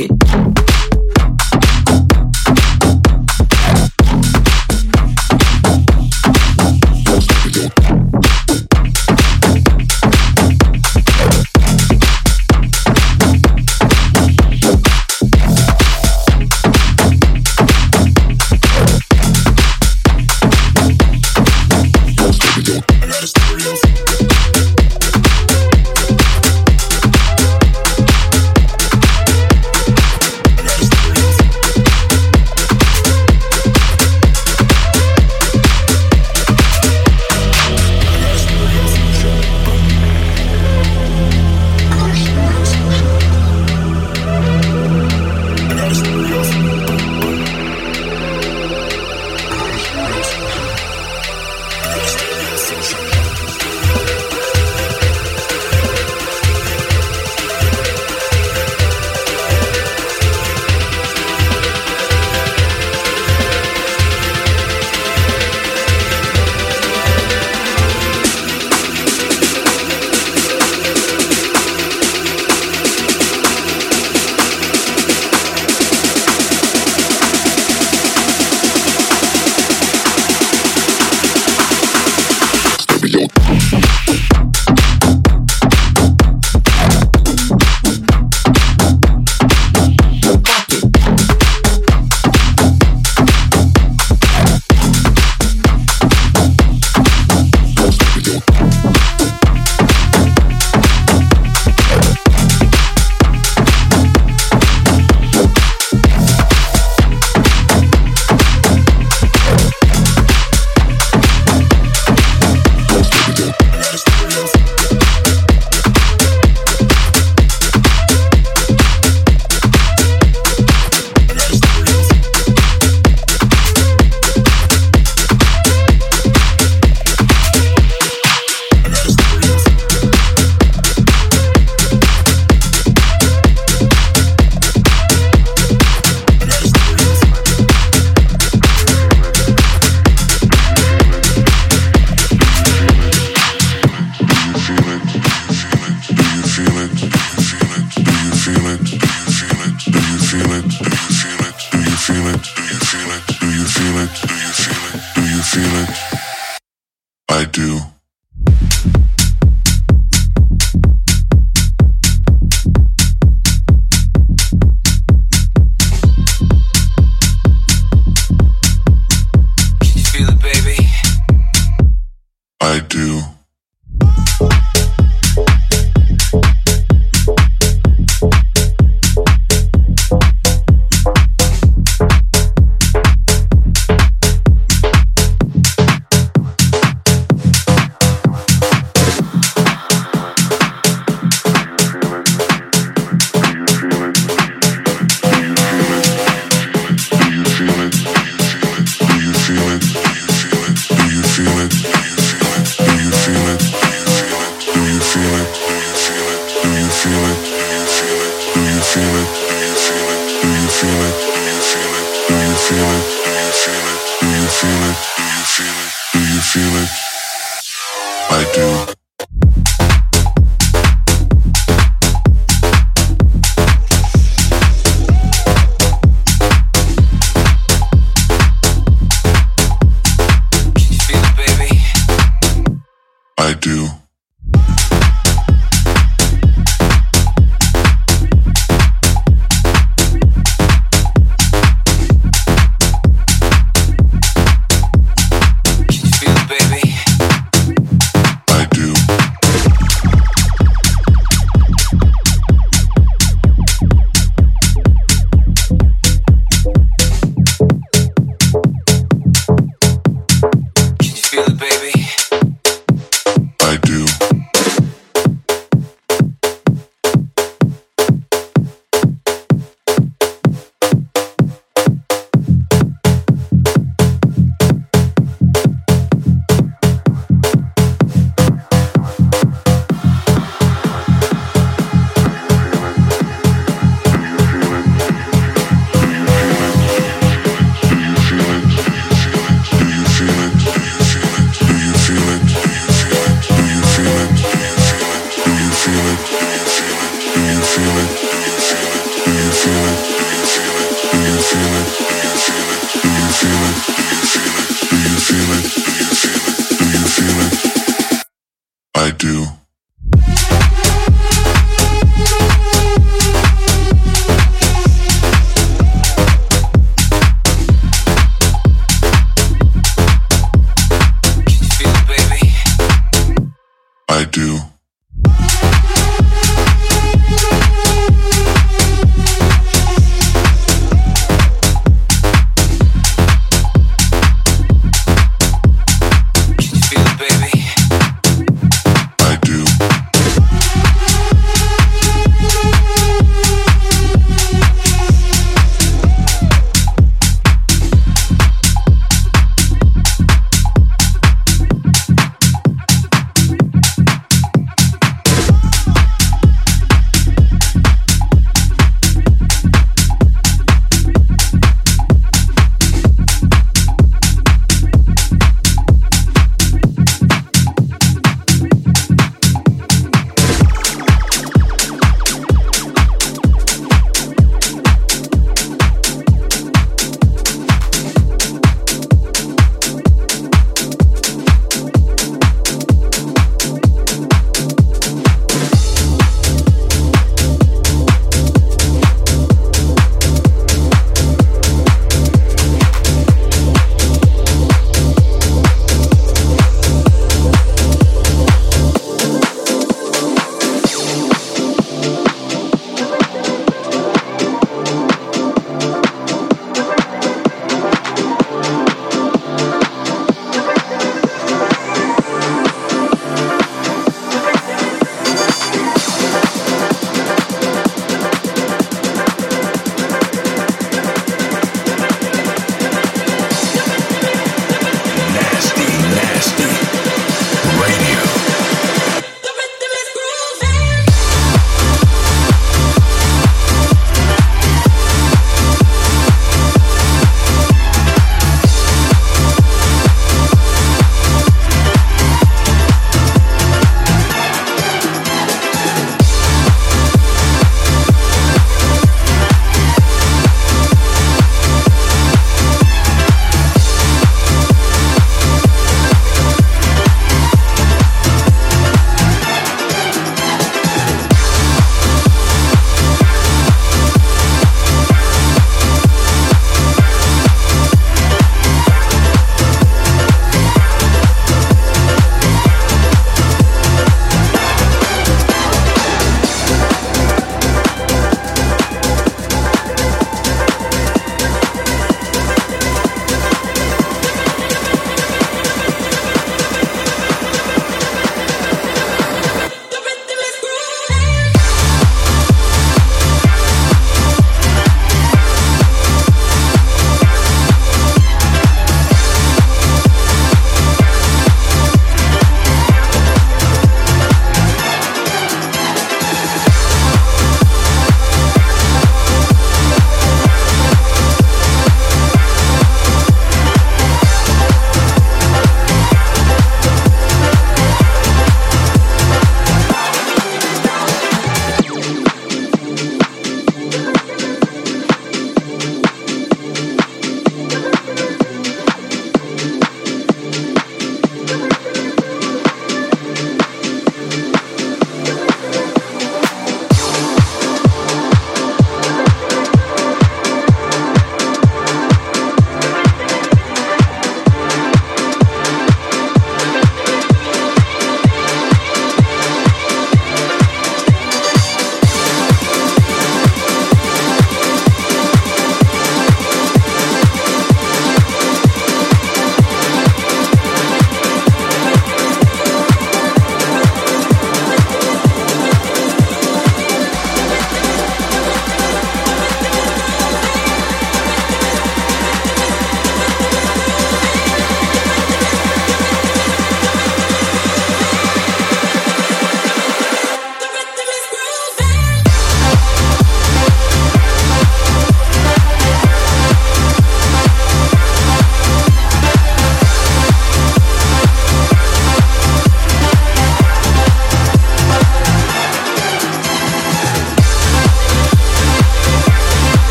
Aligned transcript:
it. 0.00 0.67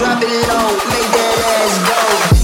Drop 0.00 0.22
it 0.22 0.48
low. 0.48 0.68
Make 0.88 1.10
that 1.12 1.36
ass 1.44 2.34
go. 2.34 2.39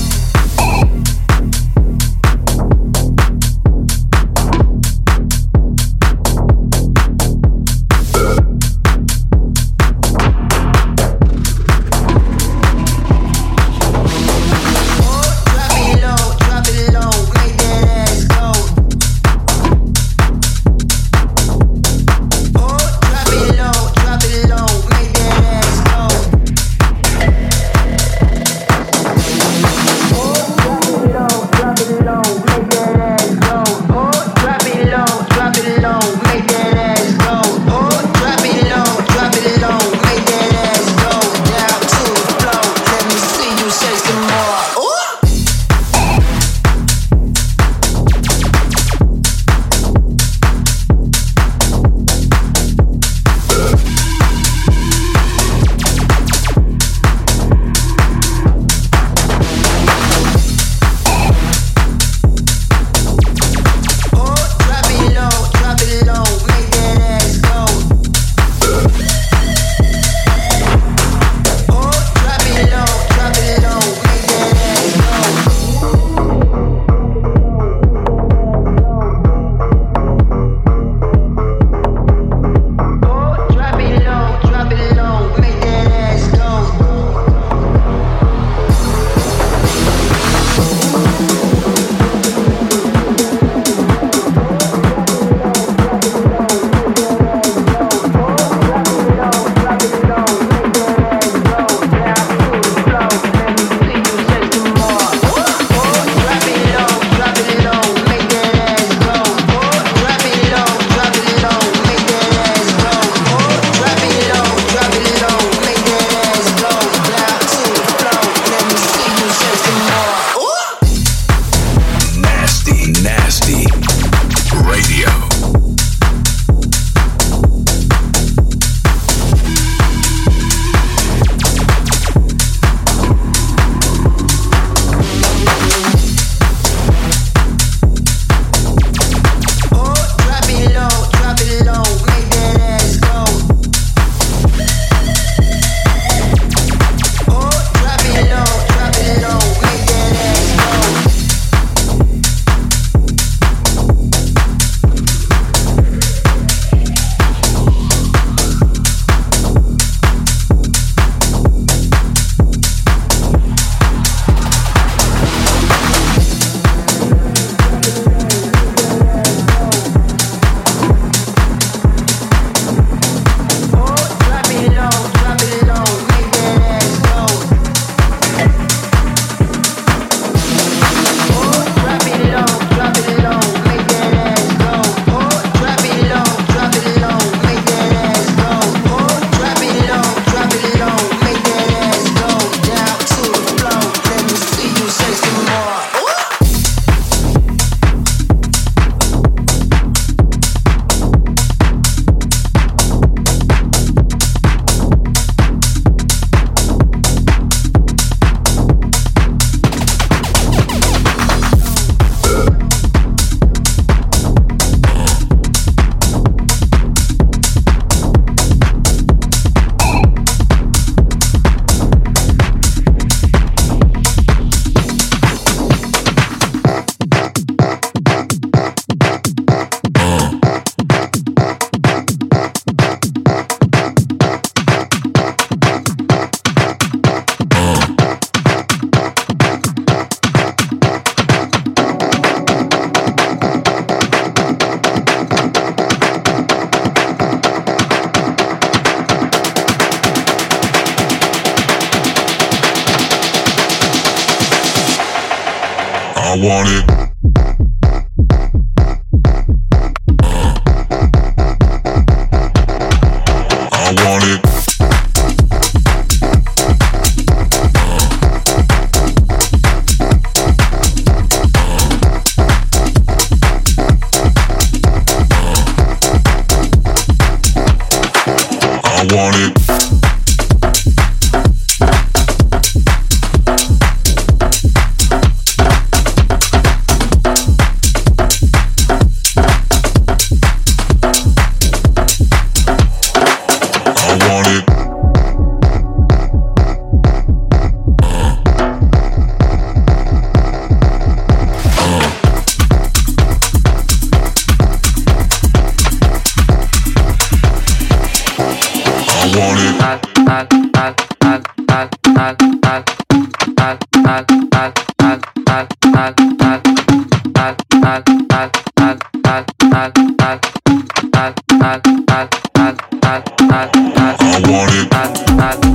I 324.29 324.43
want 324.47 324.73
it. 324.75 325.66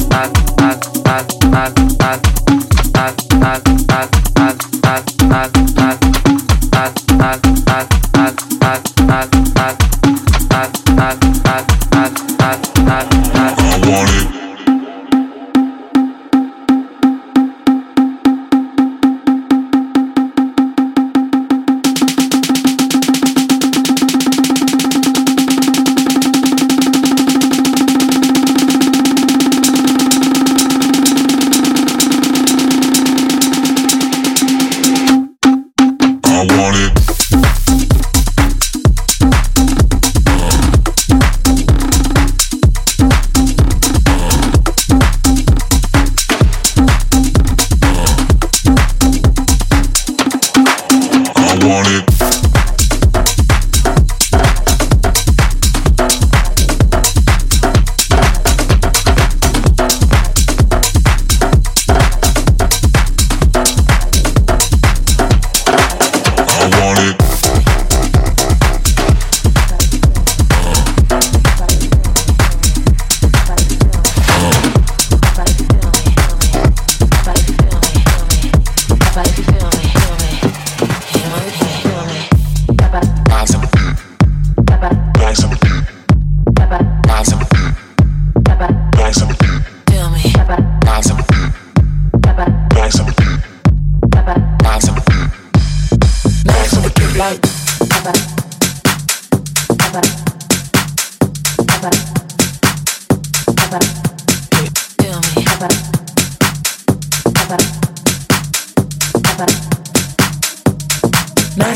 Nice 107.51 107.67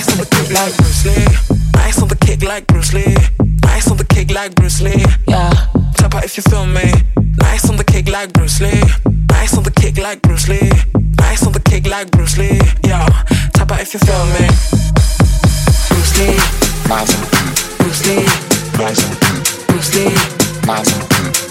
on 0.10 0.18
the 0.18 0.28
kick 0.32 0.50
like 0.54 0.78
Bruce 0.78 1.06
Lee. 1.06 1.26
Nice 1.74 2.02
on 2.02 2.08
the 2.08 2.16
kick 2.16 2.44
like 2.44 2.66
Bruce 2.68 2.94
Lee. 2.94 3.16
Nice 3.64 3.92
on 3.92 3.98
the 3.98 4.06
kick 4.06 4.32
like 4.32 4.56
Bruce 4.56 4.80
Lee. 4.82 5.04
Yeah. 5.28 5.52
Tap 5.96 6.16
out 6.16 6.24
if 6.24 6.38
you 6.38 6.44
feel 6.44 6.66
me. 6.66 6.94
Nice 7.40 7.70
on 7.70 7.76
the 7.76 7.84
kick 7.84 8.08
like 8.08 8.32
Bruce 8.32 8.62
Lee. 8.62 8.82
Nice 9.30 9.58
on 9.58 9.64
the 9.64 9.72
kick 9.72 9.98
like 9.98 10.22
Bruce 10.22 10.48
Lee. 10.48 10.72
Nice 11.20 11.46
on 11.46 11.52
the 11.52 11.60
kick 11.60 11.88
like 11.88 12.10
Bruce 12.10 12.38
Lee. 12.38 12.58
Yeah. 12.86 13.06
Tap 13.52 13.74
out 13.74 13.82
if 13.82 13.94
you 13.94 14.00
feel 14.00 14.26
me. 14.28 14.48
Bruce 15.92 16.16
Lee. 16.20 16.40
nice 16.88 17.12
and 17.12 17.28
Bruce 17.80 18.08
Lee. 18.08 18.24
nice 18.80 19.04
and 19.04 19.20
Bruce 19.68 19.94
Lee. 19.94 20.16
nice 20.66 20.88
and 20.96 21.04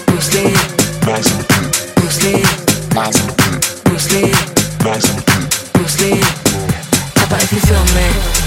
Bruce 0.07 0.33
Lee. 0.33 0.49
nice 1.05 1.29
and 1.29 1.45
Bruce 1.95 2.23
Lee. 2.23 2.41
nice 2.95 3.21
and 3.21 3.74
Bruce 3.85 4.11
Lee. 4.13 4.33
Bruce 5.73 6.01
Lee. 6.01 6.21
Tap 7.15 7.31
out 7.31 7.43
if 7.43 7.51
you 7.53 7.59
feel 7.59 7.85
me. 7.95 8.44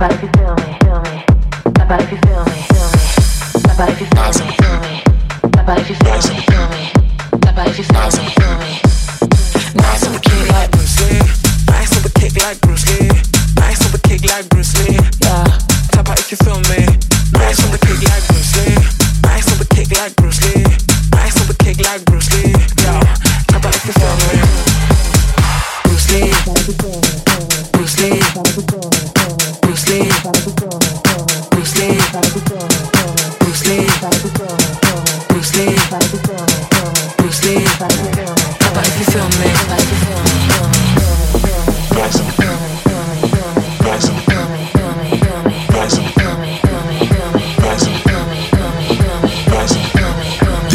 That 0.00 0.08
body 0.08 0.14
if 0.14 0.22
you 0.22 0.40
feel 0.40 0.54
me, 0.54 0.78
feel 0.80 1.02
me. 1.02 1.24
That 1.74 1.88
body 1.90 2.04
if 2.04 2.10
you 2.10 2.16
feel 2.16 2.44
me, 2.46 2.62
feel 4.56 4.80
me. 4.80 5.02
That 5.52 5.66
body 5.66 5.82
if 5.82 5.90
you 5.90 5.96
feel 5.96 6.34
me. 6.34 6.39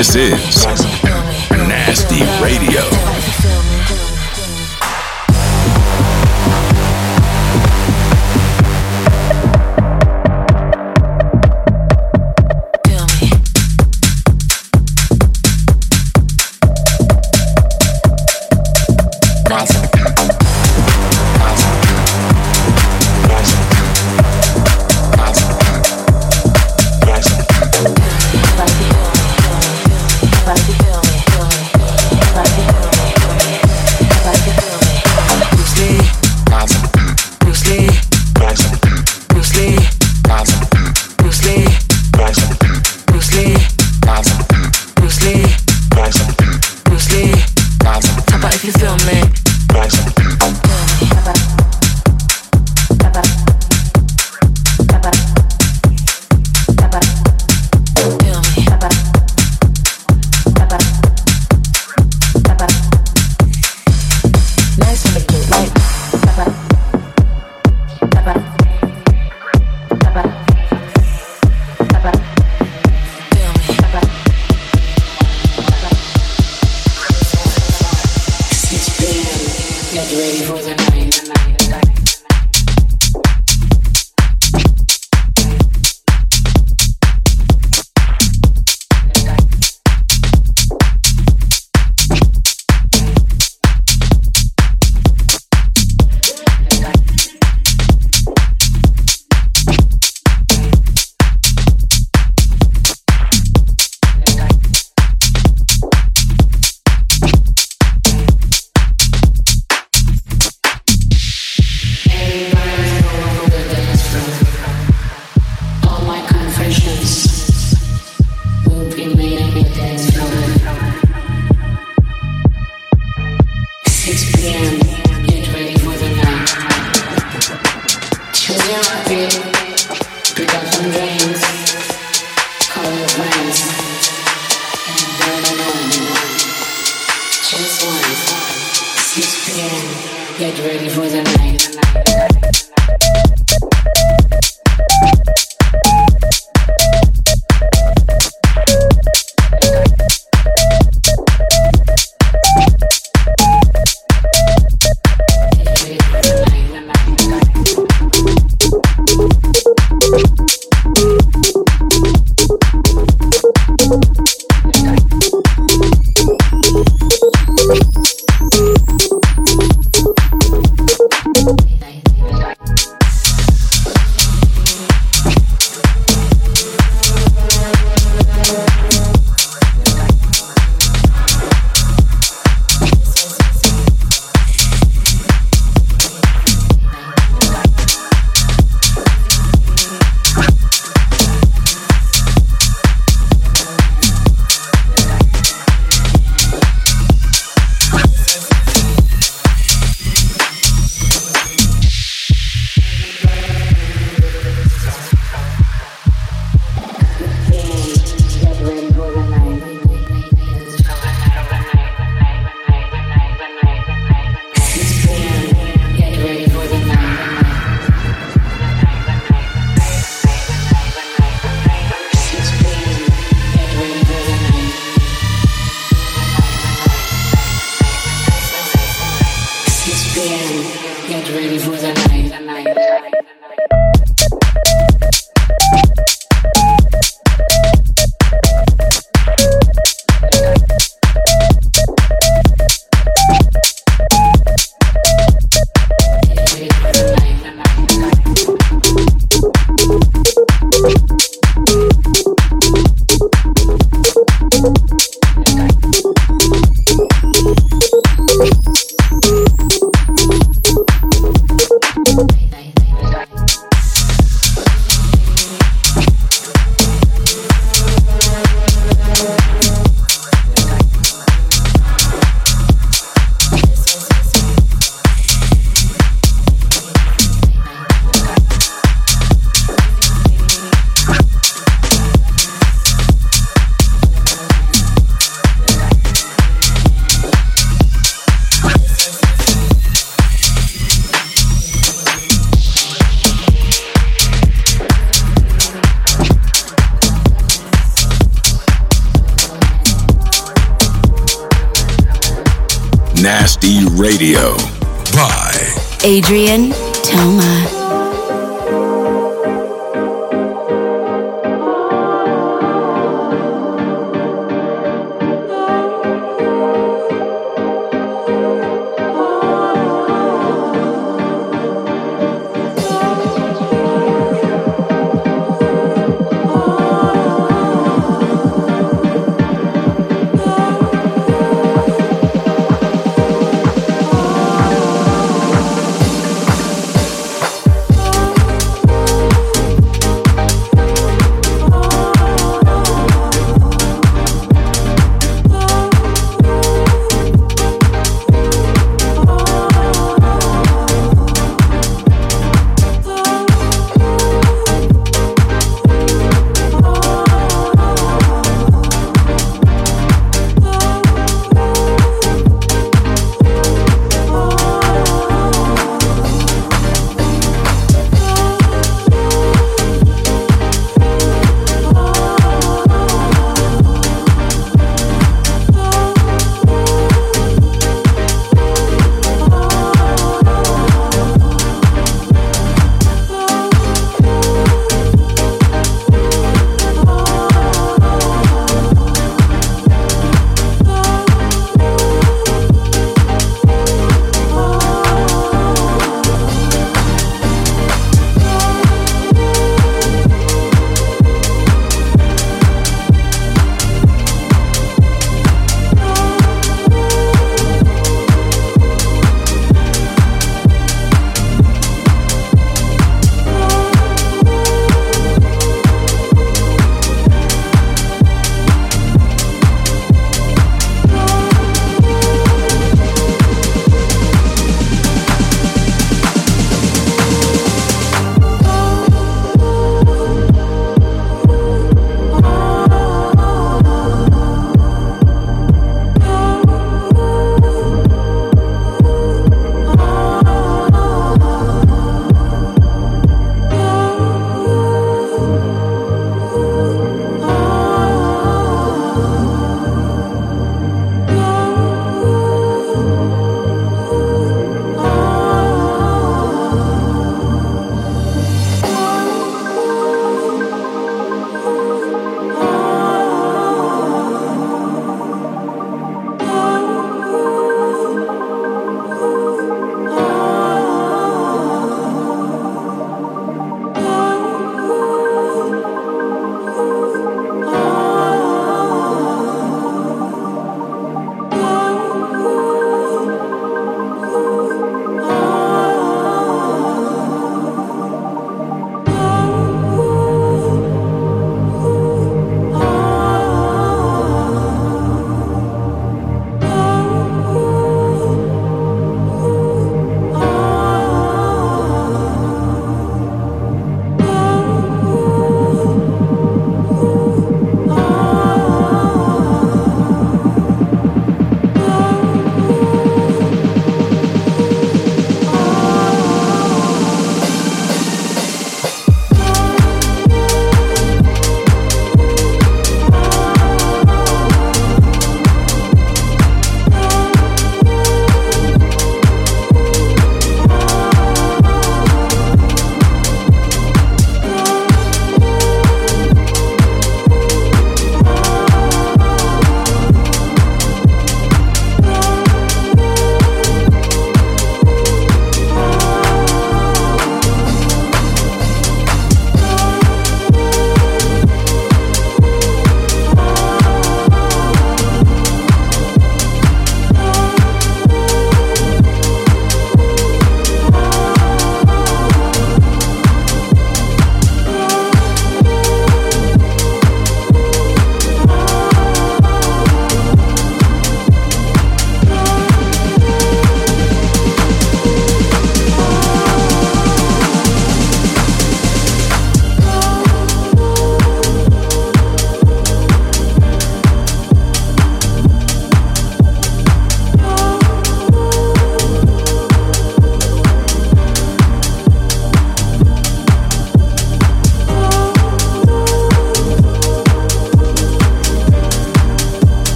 This 0.00 0.16
is 0.16 0.89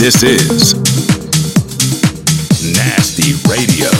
This 0.00 0.22
is 0.22 0.72
Nasty 2.74 3.34
Radio. 3.50 3.99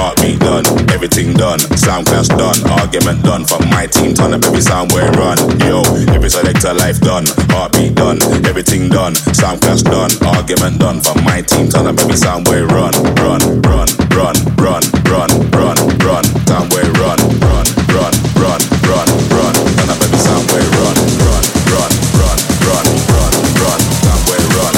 heartbeat 0.00 0.40
done, 0.40 0.64
everything 0.88 1.34
done, 1.34 1.60
sound 1.76 2.06
class 2.06 2.28
done, 2.28 2.56
argument 2.80 3.22
done. 3.22 3.44
From 3.44 3.68
my 3.68 3.86
team, 3.86 4.14
turn 4.14 4.32
up 4.32 4.44
every 4.44 4.62
sound 4.62 4.92
where 4.92 5.12
run. 5.12 5.36
Yo, 5.60 5.84
every 6.16 6.30
selector 6.30 6.72
life 6.72 7.00
done, 7.00 7.26
heartbeat 7.52 7.94
done, 7.94 8.18
everything 8.48 8.88
done, 8.88 9.14
sound 9.36 9.60
class 9.60 9.82
done, 9.82 10.10
argument 10.24 10.80
done. 10.80 11.00
From 11.00 11.22
my 11.22 11.42
team, 11.42 11.68
turn 11.68 11.86
up 11.86 12.00
every 12.00 12.16
sound 12.16 12.48
where 12.48 12.66
run, 12.66 12.96
run, 13.20 13.40
run, 13.68 13.88
run, 14.16 14.36
run, 14.56 14.82
run, 15.04 15.30
run, 15.52 15.76
run, 16.00 16.24
sound 16.48 16.72
where 16.72 16.90
run, 16.96 17.20
run, 17.44 17.66
run, 17.92 18.12
run, 18.40 18.60
run, 18.88 19.08
run, 19.36 19.54
turn 19.76 19.90
up 19.92 20.00
every 20.00 20.20
sound 20.24 20.44
where 20.48 20.70
run, 20.80 20.96
run, 21.28 21.44
run, 21.68 21.92
run, 22.16 22.38
run, 22.64 22.86
run, 23.12 23.32
run, 23.60 23.80
sound 24.00 24.22
where 24.32 24.46
run, 24.56 24.74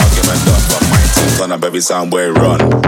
argument 0.00 0.40
done. 0.48 0.64
From 0.72 0.84
my 0.88 1.04
team, 1.12 1.30
turn 1.36 1.52
up 1.52 1.62
every 1.62 1.80
sound 1.84 2.12
where 2.12 2.32
run. 2.32 2.85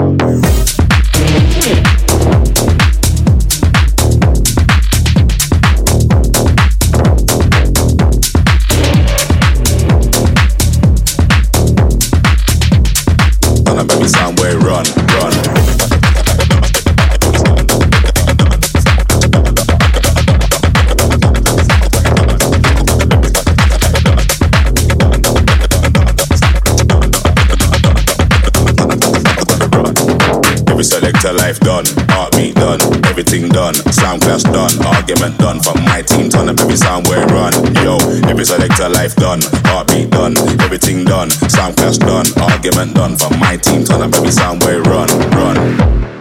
Life 31.59 31.85
done, 31.85 32.07
heartbeat 32.11 32.55
done, 32.55 32.81
everything 33.07 33.49
done, 33.49 33.75
sound 33.93 34.23
class 34.23 34.43
done, 34.43 34.71
argument 34.87 35.39
done. 35.39 35.61
From 35.61 35.83
my 35.85 36.03
team, 36.03 36.29
turn 36.29 36.49
up 36.49 36.59
every 36.61 36.77
sound 36.77 37.07
where 37.09 37.27
run. 37.27 37.53
Yo, 37.77 37.97
every 38.29 38.45
selector 38.45 38.89
life 38.89 39.15
done, 39.17 39.41
heartbeat 39.65 40.11
done, 40.11 40.37
everything 40.61 41.05
done, 41.05 41.31
sound 41.31 41.77
class 41.77 41.99
done, 41.99 42.27
argument 42.41 42.95
done. 42.95 43.17
From 43.17 43.39
my 43.39 43.57
team, 43.57 43.85
turn 43.85 44.03
up 44.03 44.15
every 44.15 44.31
sound 44.31 44.63
where 44.63 44.83
run, 44.83 45.09
run. 45.31 46.18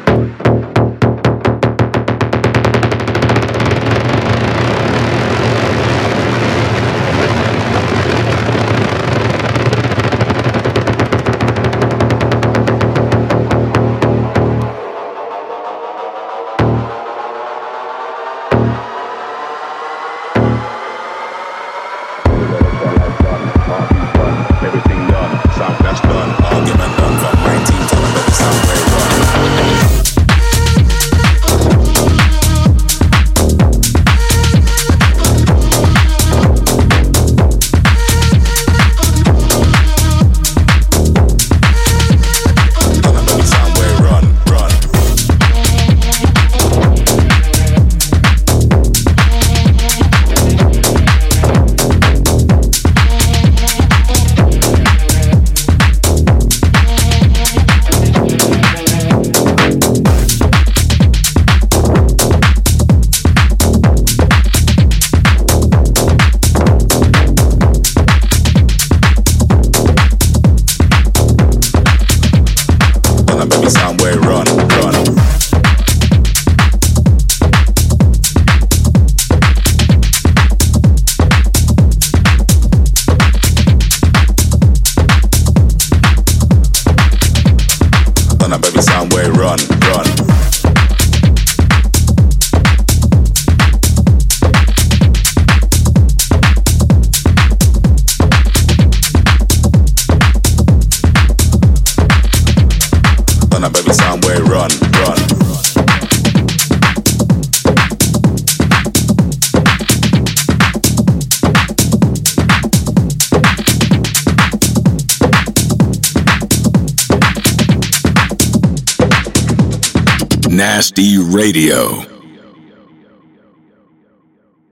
Nasty 120.78 121.18
Radio. 121.18 122.17